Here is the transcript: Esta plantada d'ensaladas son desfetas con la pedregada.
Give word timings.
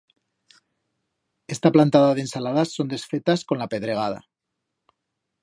Esta 1.55 1.69
plantada 1.75 2.15
d'ensaladas 2.21 2.73
son 2.79 2.91
desfetas 2.95 3.45
con 3.53 3.63
la 3.65 3.69
pedregada. 3.75 4.19